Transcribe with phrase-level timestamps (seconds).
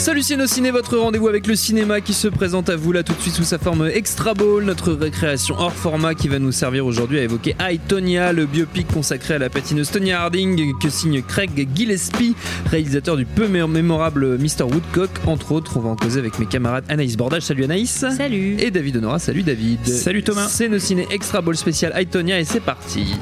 [0.00, 3.20] Salut Ciné, votre rendez-vous avec le cinéma qui se présente à vous là tout de
[3.20, 7.18] suite sous sa forme Extra Ball, notre récréation hors format qui va nous servir aujourd'hui
[7.18, 11.68] à évoquer I, Tonya, le biopic consacré à la patineuse Tonya Harding que signe Craig
[11.74, 12.34] Gillespie,
[12.70, 14.62] réalisateur du peu mémorable Mr.
[14.62, 15.10] Woodcock.
[15.26, 17.42] Entre autres, on va en causer avec mes camarades Anaïs Bordage.
[17.42, 18.06] Salut Anaïs.
[18.16, 18.56] Salut.
[18.58, 19.18] Et David Honora.
[19.18, 19.86] Salut David.
[19.86, 20.48] Salut Thomas.
[20.48, 23.18] C'est nos ciné Extra Ball spécial I, Tonya et c'est parti.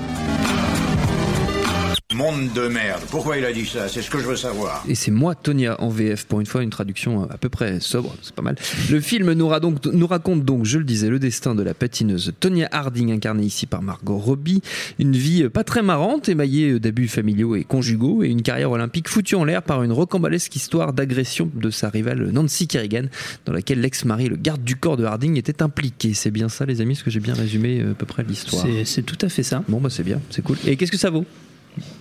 [2.19, 3.03] Monde de merde.
[3.13, 3.87] Pourquoi il a dit ça?
[3.89, 4.83] C'est ce que je veux savoir.
[4.89, 8.13] Et c'est moi, Tonia, en VF, pour une fois, une traduction à peu près sobre,
[8.23, 8.57] c'est pas mal.
[8.91, 12.33] Le film nous, donc, nous, raconte donc, je le disais, le destin de la patineuse
[12.41, 14.63] Tonya Harding, incarnée ici par Margot Robbie.
[14.99, 19.37] Une vie pas très marrante, émaillée d'abus familiaux et conjugaux, et une carrière olympique foutue
[19.37, 23.05] en l'air par une rocambolesque histoire d'agression de sa rivale Nancy Kerrigan,
[23.47, 26.15] dans laquelle l'ex-mari, le garde du corps de Harding, était impliqué.
[26.15, 28.67] C'est bien ça, les amis, ce que j'ai bien résumé à peu près l'histoire.
[28.85, 29.63] C'est tout à fait ça.
[29.69, 30.57] Bon, bah c'est bien, c'est cool.
[30.67, 31.25] Et qu'est-ce que ça vaut?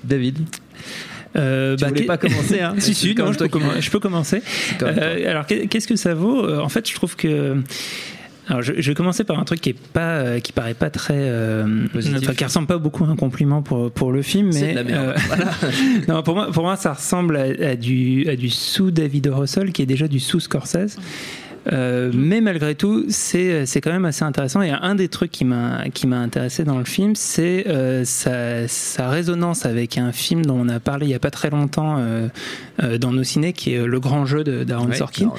[0.03, 0.39] David?
[1.35, 4.41] Euh, tu bah, voulais pas commencer hein Si, si, non, je, peux je, peux commencer.
[4.81, 6.45] Euh, alors, qu'est-ce que ça vaut?
[6.45, 7.57] Euh, En fait, je trouve que.
[8.49, 10.89] Alors, je, je, vais commencer par un truc qui est pas, euh, qui paraît pas
[10.89, 14.71] très, euh, enfin, qui ressemble pas beaucoup à un compliment pour pour le film, mais
[14.71, 15.05] de la merde.
[15.09, 15.51] Euh, voilà.
[16.07, 19.73] non, pour moi, pour moi, ça ressemble à, à du à du sous David Russell
[19.73, 20.97] qui est déjà du sous Scorsese.
[21.71, 24.61] Euh, mais malgré tout, c'est c'est quand même assez intéressant.
[24.61, 28.67] Et un des trucs qui m'a qui m'a intéressé dans le film, c'est euh, sa,
[28.67, 31.97] sa, résonance avec un film dont on a parlé il y a pas très longtemps
[31.99, 35.31] euh, dans nos ciné, qui est Le Grand Jeu d'Aaron ouais, Sorkin,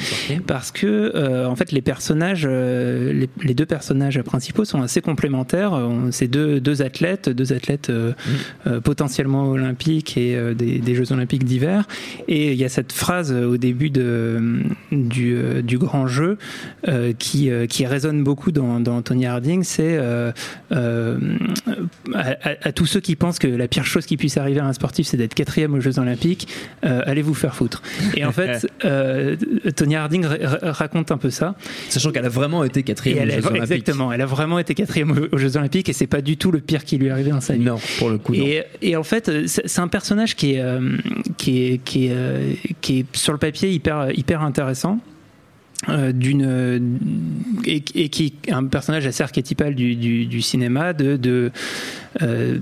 [0.47, 5.79] parce que en fait les personnages, les, les, deux personnages principaux sont assez complémentaires.
[6.11, 8.81] C'est deux deux athlètes, deux athlètes mmh.
[8.81, 11.87] potentiellement olympiques et des, des, Jeux olympiques d'hiver.
[12.27, 16.18] Et il y a cette phrase au début de du, du Grand Jeu
[16.87, 20.33] euh, qui, euh, qui résonne beaucoup dans, dans Tony Harding, c'est euh,
[22.15, 25.07] à, tous ceux qui pensent que la pire chose qui puisse arriver à un sportif,
[25.07, 26.49] c'est d'être quatrième aux Jeux Olympiques,
[26.83, 27.83] allez vous faire foutre.
[28.17, 28.67] Et en fait,
[29.77, 30.27] Tony Harding
[30.62, 31.55] raconte un peu ça.
[31.89, 33.62] Sachant qu'elle a vraiment été quatrième aux Jeux Olympiques.
[33.62, 36.61] Exactement, elle a vraiment été quatrième aux Jeux Olympiques et c'est pas du tout le
[36.61, 37.65] pire qui lui est arrivé dans sa vie.
[37.65, 38.34] Non, pour le coup.
[38.34, 40.65] Et, et, en fait, c'est un personnage qui est,
[41.37, 45.01] qui est, qui est, qui est sur le papier hyper, hyper intéressant.
[45.89, 46.99] Euh, d'une
[47.65, 51.53] et, et, qui est un personnage assez archétypal du, du, du cinéma de, de
[52.21, 52.59] euh,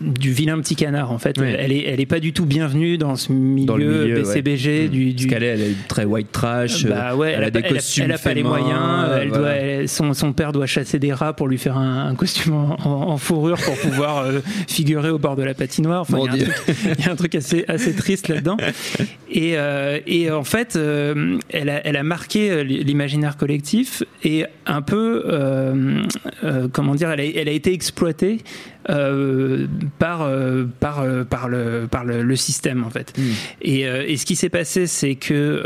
[0.00, 1.36] du vilain petit canard en fait.
[1.38, 4.88] Elle est elle est pas du tout bienvenue dans ce milieu, dans milieu BCBG ouais.
[4.88, 7.50] du, du Parce qu'elle est, elle est très white trash bah ouais, elle, elle, a
[7.50, 9.42] des elle costumes elle a, pas les moyens elle voilà.
[9.42, 12.54] doit, elle, son, son père doit chasser des rats pour lui faire un, un costume
[12.54, 16.00] en, en, fourrure pour pouvoir euh, figurer au bord de la patinoire.
[16.00, 18.56] Enfin il y, y, a un truc assez assez triste là dedans
[19.30, 22.02] et, euh, et en fait euh, elle a, elle a
[22.36, 26.02] euh, l'imaginaire collectif et un peu, euh,
[26.42, 28.38] euh, comment dire, elle a, elle a été exploitée
[28.90, 29.66] euh,
[29.98, 33.16] par, euh, par, euh, par, le, par le, le, système en fait.
[33.16, 33.22] Mm.
[33.62, 35.62] Et, et, ce qui s'est passé, c'est que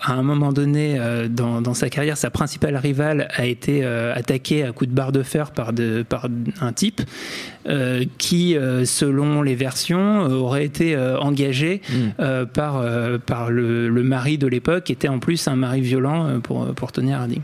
[0.00, 4.72] à un moment donné dans, dans, sa carrière, sa principale rivale a été attaquée à
[4.72, 6.28] coups de barre de fer par, de, par
[6.60, 7.00] un type
[8.18, 12.46] qui, selon les versions, aurait été engagé mm.
[12.52, 12.84] par,
[13.26, 16.92] par le, le mari de l'époque, qui était en plus un mari violent pour, pour
[16.92, 17.42] Tony Harding.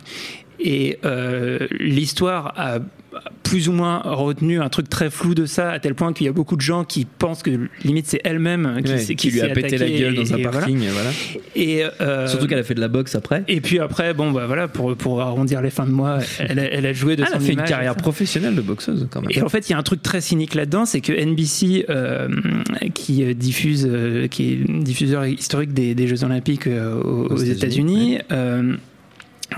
[0.61, 2.79] Et euh, l'histoire a
[3.43, 6.29] plus ou moins retenu un truc très flou de ça, à tel point qu'il y
[6.29, 9.41] a beaucoup de gens qui pensent que limite c'est elle-même qui, ouais, qui, qui lui
[9.41, 10.79] a pété la gueule et, dans un et parking.
[10.93, 11.11] Voilà.
[11.57, 13.45] Et euh, Surtout qu'elle a fait de la boxe après.
[13.49, 16.65] Et puis après, bon, bah voilà, pour, pour arrondir les fins de mois, elle a,
[16.65, 19.09] elle a joué de ah, son Elle a fait image, une carrière professionnelle de boxeuse
[19.11, 19.31] quand même.
[19.33, 22.29] Et en fait, il y a un truc très cynique là-dedans, c'est que NBC, euh,
[22.95, 28.77] qui diffuse, euh, qui est diffuseur historique des, des Jeux Olympiques aux, aux États-Unis, ouais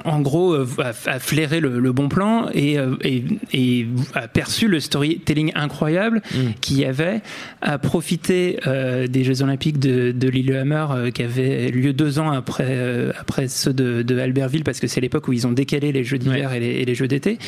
[0.04, 4.28] en gros, euh, a, a, flairé le, le, bon plan et, euh, et, et, a
[4.28, 6.38] perçu le storytelling incroyable mmh.
[6.60, 7.22] qu'il y avait,
[7.60, 12.30] a profité euh, des Jeux Olympiques de, de Lillehammer euh, qui avaient lieu deux ans
[12.30, 15.90] après, euh, après ceux de, de, Albertville, parce que c'est l'époque où ils ont décalé
[15.90, 16.58] les Jeux d'hiver ouais.
[16.58, 17.38] et, les, et, les, Jeux d'été.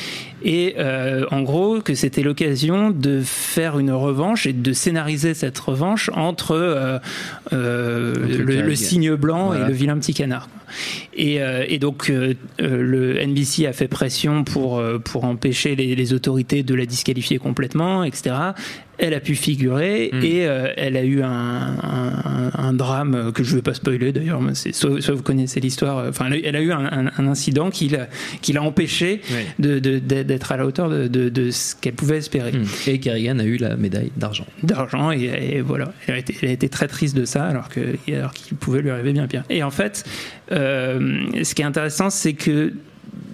[0.44, 0.76] Et
[1.30, 7.00] en gros, que c'était l'occasion de faire une revanche et de scénariser cette revanche entre
[7.50, 9.66] le, le, signe blanc voilà.
[9.66, 10.48] et le vilain petit canard.
[11.14, 16.62] Et, euh, et donc euh, le NBC a fait pression pour, euh, empêcher les, autorités
[16.62, 18.52] de la disqualifier complètement, etc
[19.02, 20.22] elle a pu figurer mmh.
[20.22, 24.12] et euh, elle a eu un, un, un, drame que je ne vais pas spoiler
[24.12, 28.08] d'ailleurs, soit, soit, vous connaissez l'histoire, enfin elle a eu un, un incident qui l'a,
[28.40, 29.36] qui l'a empêché oui.
[29.58, 32.52] de, de, d'être à la hauteur de, de, de ce qu'elle pouvait espérer.
[32.52, 32.64] Mmh.
[32.86, 34.46] Et Kerrigan a eu la médaille d'argent.
[34.62, 37.68] D'argent et, et, voilà, elle a, été, elle a été très triste de ça alors,
[37.68, 39.42] que, alors qu'il pouvait lui arriver bien pire.
[39.50, 40.04] Et en fait,
[40.52, 42.72] euh, ce qui est intéressant, c'est que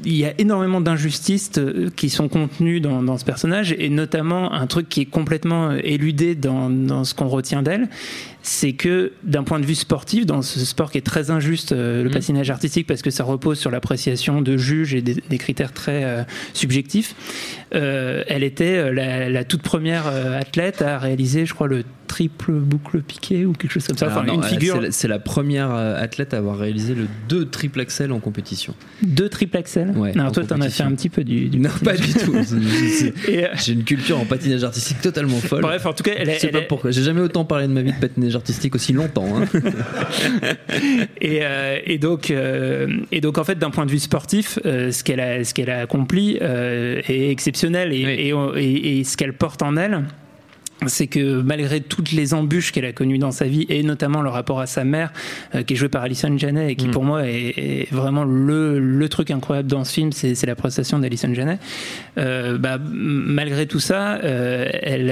[0.04, 1.52] il y a énormément d'injustices
[1.96, 6.70] qui sont contenues dans, ce personnage, et notamment un truc qui est complètement éludé dans,
[6.70, 7.88] dans ce qu'on retient d'elle,
[8.48, 12.02] c'est que d'un point de vue sportif, dans ce sport qui est très injuste, euh,
[12.02, 12.12] le mmh.
[12.12, 16.22] patinage artistique, parce que ça repose sur l'appréciation de juges et des, critères très euh,
[16.54, 17.14] subjectifs,
[17.74, 23.44] euh, elle était la, toute première athlète à réaliser, je crois, le triple boucle piqué
[23.44, 24.24] ou quelque chose comme ça.
[24.26, 24.80] une figure.
[24.90, 28.74] C'est la, première athlète à avoir réalisé le deux triple axel en compétition.
[29.02, 31.50] Deux triple axel ouais, Non, toi, t'en as fait un petit peu du.
[31.58, 32.34] non, pas du tout.
[33.64, 35.60] J'ai une culture en patinage artistique totalement folle.
[35.60, 36.90] Bref, en tout cas, elle, je sais pas pourquoi.
[36.90, 39.26] J'ai jamais autant parlé de ma vie de patinage artistique aussi longtemps.
[39.36, 39.44] Hein.
[41.24, 45.04] Euh, et, donc, euh, et donc, en fait, d'un point de vue sportif, euh, ce
[45.04, 49.76] qu'elle a, ce qu'elle a accompli est exceptionnel et, et, et ce qu'elle porte en
[49.76, 50.04] elle
[50.86, 54.30] c'est que malgré toutes les embûches qu'elle a connues dans sa vie et notamment le
[54.30, 55.12] rapport à sa mère
[55.66, 56.90] qui est jouée par Alison Janet et qui mm.
[56.90, 61.32] pour moi est, vraiment le, le, truc incroyable dans ce film c'est la prestation d'Alison
[61.32, 61.60] Janet
[62.18, 65.10] euh, bah, malgré tout ça euh, elle,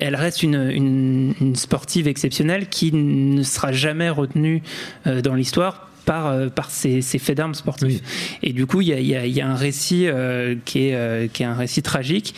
[0.00, 4.62] elle reste une, une, une, sportive exceptionnelle qui ne sera jamais retenue
[5.06, 8.00] euh, dans l'histoire par, euh, par ces, faits d'armes sportifs.
[8.42, 11.42] Et du coup, il y a, y a, un récit euh, qui, est, euh, qui
[11.42, 12.34] est un récit tragique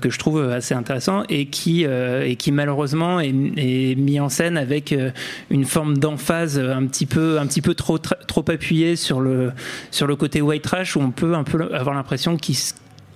[0.00, 4.56] que je trouve assez intéressant et qui, et qui malheureusement est, est, mis en scène
[4.56, 4.92] avec
[5.50, 9.52] une forme d'emphase un petit peu, un petit peu trop, trop appuyée sur le,
[9.92, 12.56] sur le côté white trash où on peut un peu avoir l'impression qu'il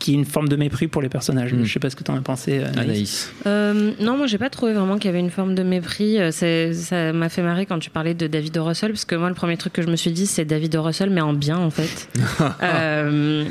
[0.02, 1.54] qui est une forme de mépris pour les personnages.
[1.54, 1.64] Hmm.
[1.64, 3.32] Je sais pas ce que tu en as pensé, euh, Anaïs.
[3.46, 6.19] Euh, non, moi j'ai pas trouvé vraiment qu'il y avait une forme de mépris.
[6.20, 8.64] Euh, ça m'a fait marrer quand tu parlais de David o.
[8.64, 10.82] Russell, parce que moi le premier truc que je me suis dit c'est David o.
[10.82, 12.08] Russell, mais en bien en fait.
[12.62, 13.44] euh,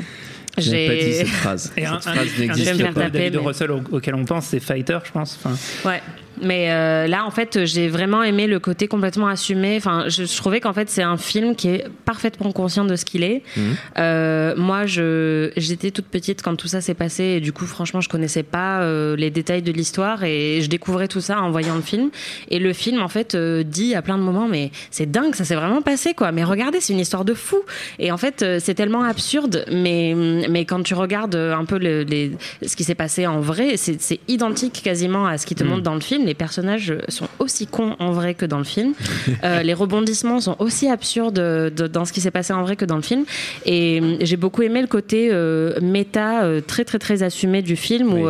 [0.58, 1.72] j'ai pas dit cette phrase.
[1.76, 3.10] Et cette phrase n'existe pas.
[3.10, 3.42] David o.
[3.42, 5.38] Russell auquel on pense, c'est Fighter, je pense.
[5.42, 5.56] Enfin...
[5.88, 6.00] Ouais.
[6.40, 9.76] Mais euh, là, en fait, j'ai vraiment aimé le côté complètement assumé.
[9.76, 13.22] Enfin, je, trouvais qu'en fait, c'est un film qui est parfaitement conscient de ce qu'il
[13.22, 13.42] est.
[13.56, 13.76] Mhm.
[13.98, 18.08] Euh, moi, j'étais toute petite quand tout ça s'est passé et du coup, franchement, je
[18.08, 21.82] connaissais pas euh, les détails de l'histoire et je découvrais tout ça en voyant le
[21.82, 22.10] film.
[22.48, 25.44] Et le film, en fait, euh, dit à plein de moments, mais c'est dingue, ça
[25.44, 26.32] s'est vraiment passé, quoi.
[26.32, 27.58] Mais regardez, c'est une histoire de fou.
[27.98, 30.14] Et en fait, euh, c'est tellement absurde, mais
[30.48, 32.32] mais quand tu regardes un peu le, les,
[32.66, 35.70] ce qui s'est passé en vrai, c'est identique quasiment à ce qui te mhm.
[35.70, 38.94] montre dans le film les personnages sont aussi cons en vrai que dans le film.
[39.44, 42.96] Euh, les rebondissements sont aussi absurdes dans ce qui s'est passé en vrai que dans
[42.96, 43.24] le film.
[43.64, 48.12] Et euh, j'ai beaucoup aimé le côté euh, méta très très très assumé du film
[48.12, 48.28] où,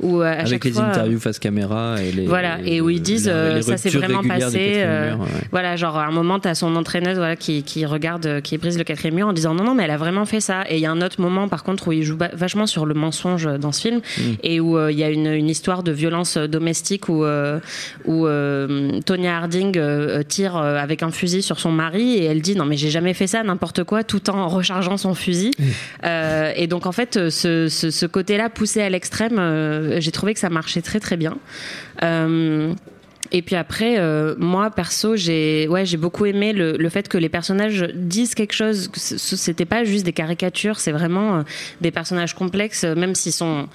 [0.00, 3.30] où à Avec les interviews face caméra et les voilà et où ils disent
[3.60, 4.84] ça s'est vraiment passé.
[5.50, 8.78] Voilà, genre à un moment tu as son entraîneuse voilà qui, qui regarde qui brise
[8.78, 10.64] le quatrième mur en disant non non mais elle a vraiment fait ça.
[10.68, 12.94] Et il y a un autre moment par contre où il joue vachement sur le
[12.94, 14.22] mensonge dans ce film mm.
[14.42, 17.60] et où il y a une, une histoire de violence domestique où euh,
[18.04, 22.56] où euh, Tonya Harding euh, tire avec un fusil sur son mari et elle dit
[22.56, 25.52] non mais j'ai jamais fait ça n'importe quoi tout en rechargeant son fusil.
[26.04, 29.40] Et donc en fait ce, ce, côté-là poussé à l'extrême
[29.98, 31.36] j'ai trouvé que ça marchait très très bien
[33.36, 33.98] et puis après,
[34.38, 35.68] moi perso, j'ai
[35.98, 38.90] beaucoup aimé le, fait que les personnages disent quelque chose.
[38.94, 41.44] C'était pas juste des caricatures, c'est vraiment
[41.82, 43.68] des personnages complexes, même s'ils sont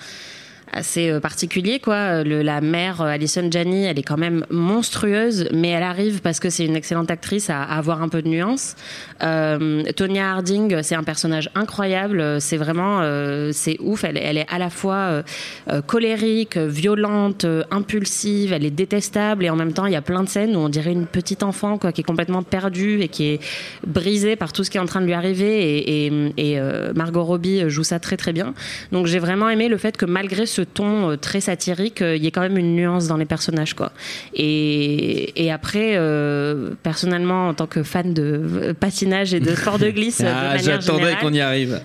[0.72, 2.24] assez euh, particulier quoi.
[2.24, 6.40] Le, la mère euh, Alison Janney, elle est quand même monstrueuse, mais elle arrive parce
[6.40, 8.76] que c'est une excellente actrice à, avoir un peu de nuance.
[9.24, 12.42] Euh, Tonya Harding, c'est un personnage incroyable.
[12.42, 14.04] C'est vraiment, euh, c'est ouf.
[14.04, 15.24] Elle, elle, est à la fois
[15.70, 18.54] euh, colérique, violente, impulsive.
[18.54, 20.70] Elle est détestable et en même temps, il y a plein de scènes où on
[20.70, 23.40] dirait une petite enfant quoi, qui est complètement perdue et qui est
[23.86, 25.78] brisée par tout ce qui est en train de lui arriver.
[25.78, 26.62] Et, et, et
[26.96, 28.54] Margot Robbie joue ça très très bien.
[28.92, 32.24] Donc j'ai vraiment aimé le fait que malgré ce ton euh, très satirique, euh, il
[32.24, 33.92] y a quand même une nuance dans les personnages, quoi.
[34.34, 39.90] Et, et après, euh, personnellement, en tant que fan de patinage et de sport de
[39.90, 41.82] glisse, ah, j'attendais qu'on y arrive.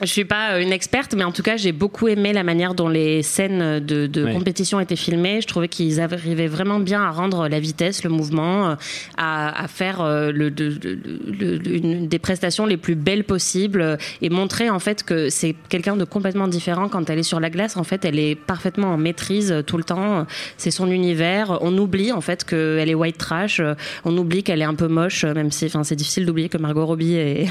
[0.00, 2.74] Je suis pas euh, une experte, mais en tout cas, j'ai beaucoup aimé la manière
[2.74, 5.40] dont les scènes de, de compétition étaient filmées.
[5.40, 8.74] Je trouvais qu'ils arrivaient vraiment bien à rendre la vitesse, le mouvement, euh,
[9.16, 14.70] à, à faire euh, le, le, une des prestations les plus belles possibles et montrer
[14.70, 17.76] en fait que c'est quelqu'un de complètement différent quand elle est sur la glace.
[17.76, 20.26] En fait, elle est parfaitement en maîtrise tout le temps.
[20.58, 21.58] C'est son univers.
[21.60, 23.60] On oublie en fait qu'elle est white trash.
[24.04, 26.86] On oublie qu'elle est un peu moche, même si, enfin, c'est difficile d'oublier que Margot
[26.86, 27.48] Robbie est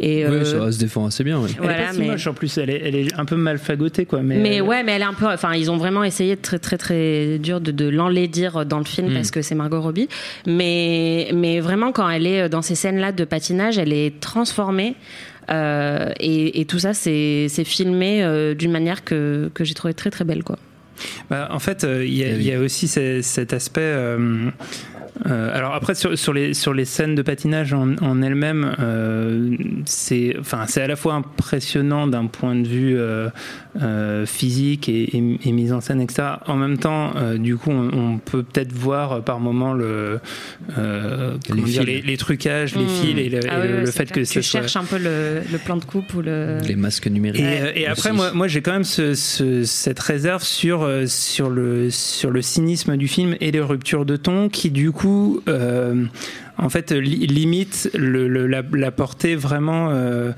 [0.00, 1.40] et, oui, ça euh, se défend assez bien.
[1.44, 4.04] Elle est pas si moche en plus, elle est, elle est, un peu mal fagotée
[4.04, 4.20] quoi.
[4.22, 5.26] Mais, mais ouais, mais elle est un peu.
[5.26, 8.84] Enfin, ils ont vraiment essayé de très très très dur de, de l'enlaidir dans le
[8.84, 9.14] film mm.
[9.14, 10.08] parce que c'est Margot Robbie.
[10.46, 14.94] Mais mais vraiment quand elle est dans ces scènes là de patinage, elle est transformée.
[15.48, 20.10] Euh, et, et, tout ça, c'est filmé euh, d'une manière que, que j'ai trouvé très
[20.10, 20.42] très belle.
[20.42, 20.58] Quoi.
[21.30, 23.94] Bah, en fait, il y, y, a aussi cet aspect
[25.24, 29.56] euh, alors après sur, sur, les sur les scènes de patinage en, en elles-mêmes, euh,
[29.86, 32.98] c'est enfin c'est à la fois impressionnant d'un point de vue
[34.26, 39.22] physique et, mise en scène etc en même temps du coup on, peut peut-être voir
[39.22, 40.20] par moment le
[40.76, 42.88] les, dire, les, trucages les hmm.
[42.88, 46.20] fils et le, ah fait que tu cherches un peu le, plan de coupe ou
[46.20, 47.42] le les masques numériques.
[47.74, 49.14] Et, après moi moi j'ai quand même ce,
[49.64, 54.48] cette réserve sur sur le sur le cynisme du film et les ruptures de ton
[54.48, 55.05] qui du coup
[55.48, 56.04] euh,
[56.58, 60.32] en fait limite le, la, portée vraiment euh,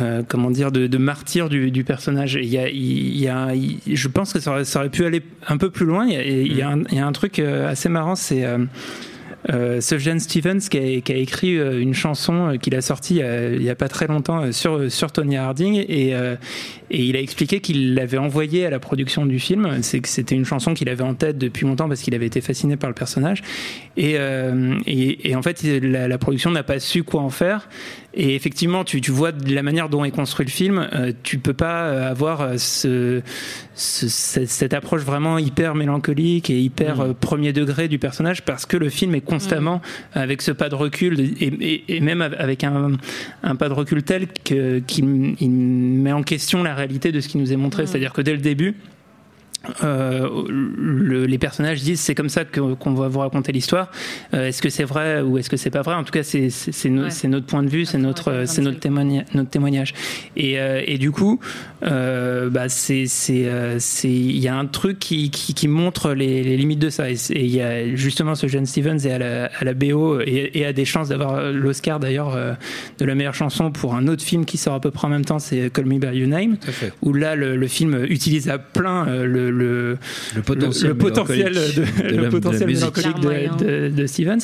[0.00, 2.34] euh, comment dire de, martyr du, personnage.
[2.34, 3.48] Il y, a, il y a,
[3.86, 6.06] je pense que ça aurait, ça aurait, pu aller un peu plus loin.
[6.06, 8.44] Il y a, il y a, un, il y a un, truc assez marrant c'est
[8.44, 8.58] euh,
[9.80, 13.88] Stevens qui a, qui a, écrit une chanson qu'il a sortie il n'y a, pas
[13.88, 16.14] très longtemps sur, sur Tony Harding et,
[16.90, 19.82] et il a expliqué qu'il l'avait envoyé à la production du film.
[19.82, 22.40] C'est que c'était une chanson qu'il avait en tête depuis longtemps parce qu'il avait été
[22.40, 23.42] fasciné par le personnage.
[23.96, 27.68] Et, euh, et, en fait, la production n'a pas su quoi en faire.
[28.20, 31.38] Et effectivement, tu, tu, vois de la manière dont est construit le film, euh, tu
[31.38, 33.22] peux pas euh, avoir euh, ce,
[33.76, 37.14] ce, cette approche vraiment hyper mélancolique et hyper mm.
[37.14, 40.18] premier degré du personnage parce que le film est constamment mm.
[40.18, 42.94] avec ce pas de recul et, et, et même avec un,
[43.44, 47.52] un, pas de recul tel qu'il met en question la réalité de ce qui nous
[47.52, 47.84] est montré.
[47.84, 47.86] Mm.
[47.86, 48.74] C'est-à-dire que dès le début,
[49.82, 53.90] euh, le, les personnages disent c'est comme ça qu'on va vous raconter l'histoire.
[54.32, 55.94] Euh, est-ce que c'est vrai ou est-ce que c'est pas vrai?
[55.94, 59.94] En tout cas, c'est notre point de vue, c'est notre, c'est notre, témoignage, notre témoignage.
[60.36, 61.40] Et, euh, et du coup,
[61.82, 63.04] euh, bah c'est
[64.04, 67.10] il y a un truc qui, qui, qui montre les, les, limites de ça.
[67.10, 70.50] Et il y a justement ce jeune Stevens et à la, à la BO et,
[70.54, 72.36] et, a des chances d'avoir l'Oscar d'ailleurs
[72.98, 75.24] de la meilleure chanson pour un autre film qui sort à peu près en même
[75.24, 76.56] temps, c'est Call Me by Your Name,
[77.02, 79.98] où là le, le, film utilise à plein le le,
[80.34, 84.40] le potentiel, le, potentiel, de, le potentiel mélancolique de, de, Stevens.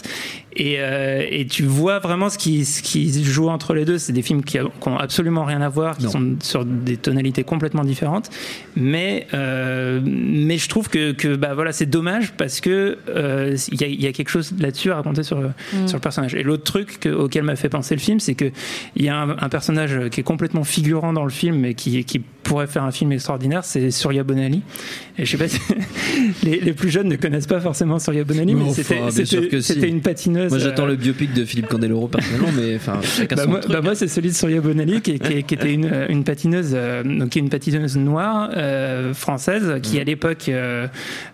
[0.56, 3.98] Et, euh, et, tu vois vraiment ce qui, ce qui se joue entre les deux.
[3.98, 7.84] C'est des films qui, n'ont absolument rien à voir, qui sont sur des tonalités complètement
[7.84, 8.30] différentes.
[8.76, 13.80] Mais, euh, mais je trouve que, que bah, voilà, c'est dommage parce que euh, il
[13.80, 15.88] y, a, y, a, quelque chose là-dessus à raconter sur, mm.
[15.88, 16.34] sur le personnage.
[16.34, 18.52] Et l'autre truc que, auquel m'a fait penser le film, c'est qu'il
[18.96, 22.22] y a un, un, personnage qui est complètement figurant dans le film, mais qui, qui
[22.44, 24.62] pourrait faire un film extraordinaire, c'est Surya Bonali.
[25.18, 25.60] Et je sais pas si
[26.44, 30.50] les, les, plus jeunes ne connaissent pas forcément Surya Bonali, mais, c'était une patineuse.
[30.50, 33.72] Moi, j'attends euh, le biopic de Philippe Candeloro personnellement, mais enfin, chacun bah moi, truc.
[33.72, 37.02] Bah moi, c'est celui de Surya Bonali, qui, qui, qui était une, une patineuse, euh,
[37.02, 40.86] donc qui est une patineuse noire euh, française, qui à l'époque, euh,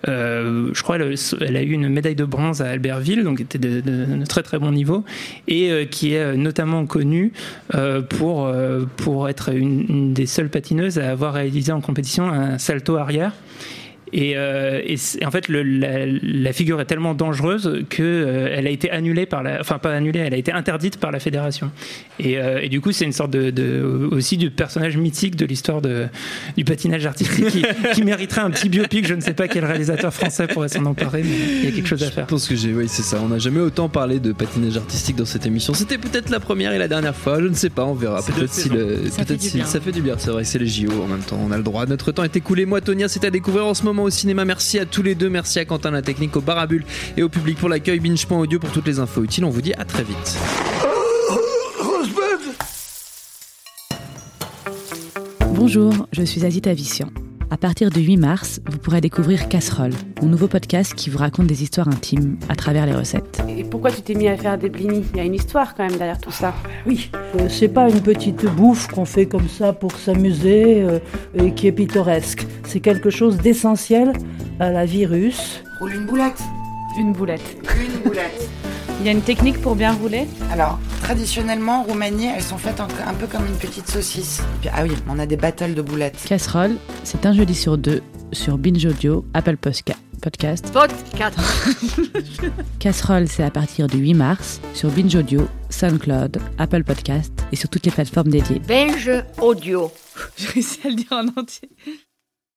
[0.09, 3.59] euh, je crois, elle, elle, a eu une médaille de bronze à Albertville, donc était
[3.59, 5.05] de, de, de très très bon niveau,
[5.49, 7.33] et qui est notamment connue
[8.09, 8.53] pour
[8.97, 13.33] pour être une, une des seules patineuses avoir réalisé en compétition un salto arrière.
[14.13, 18.67] Et, euh, et, en fait, le, la, la, figure est tellement dangereuse que euh, elle
[18.67, 21.71] a été annulée par la, enfin pas annulée, elle a été interdite par la fédération.
[22.19, 25.47] Et, euh, et du coup, c'est une sorte de, de, aussi du personnage mythique de
[25.47, 27.65] l'histoire du patinage artistique qui,
[27.95, 29.07] qui, mériterait un petit biopic.
[29.07, 31.89] Je ne sais pas quel réalisateur français pourrait s'en emparer, mais il y a quelque
[31.89, 32.25] chose à faire.
[32.25, 33.21] Je pense que j'ai, oui, c'est ça.
[33.23, 35.73] On n'a jamais autant parlé de patinage artistique dans cette émission.
[35.75, 37.41] C'était peut-être la première et la dernière fois.
[37.41, 38.23] Je ne sais pas, on verra.
[38.23, 40.17] Peut-être si, le, peut-être si ça fait du bien.
[40.19, 41.39] C'est vrai, c'est les JO en même temps.
[41.41, 41.87] On a le droit.
[41.87, 42.67] Notre temps est écoulé.
[42.67, 44.45] Moi, Tonia, c'est à découvrir en ce moment au cinéma.
[44.45, 45.29] Merci à tous les deux.
[45.29, 46.85] Merci à Quentin la technique, au Barabule
[47.17, 48.01] et au public pour l'accueil.
[48.01, 49.45] Binge.audio pour toutes les infos utiles.
[49.45, 50.37] On vous dit à très vite.
[55.53, 57.11] Bonjour, je suis Azita Vissian.
[57.53, 59.91] À partir du 8 mars, vous pourrez découvrir Casserole,
[60.23, 63.43] mon nouveau podcast qui vous raconte des histoires intimes à travers les recettes.
[63.49, 65.05] Et pourquoi tu t'es mis à faire des blinis?
[65.13, 66.55] Il y a une histoire quand même derrière tout ça.
[66.87, 71.01] Oui, euh, c'est pas une petite bouffe qu'on fait comme ça pour s'amuser euh,
[71.35, 72.47] et qui est pittoresque.
[72.63, 74.13] C'est quelque chose d'essentiel
[74.61, 75.65] à la vie russe.
[75.81, 76.41] Roule une boulette.
[76.99, 77.57] Une boulette.
[77.81, 78.49] Une boulette.
[79.01, 82.81] Il y a une technique pour bien rouler Alors, traditionnellement, en Roumanie, elles sont faites
[82.81, 84.43] un peu comme une petite saucisse.
[84.73, 86.23] ah oui, on a des battles de boulettes.
[86.27, 89.99] Casserole, c'est un jeudi sur deux sur Binge Audio, Apple Podcast.
[90.21, 90.71] Podcast.
[90.73, 91.39] Podcast.
[92.79, 97.69] Casserole, c'est à partir du 8 mars sur Binge Audio, SoundCloud, Apple Podcast et sur
[97.71, 98.61] toutes les plateformes dédiées.
[98.69, 99.91] Binge Audio.
[100.37, 101.71] J'ai réussi à le dire en entier.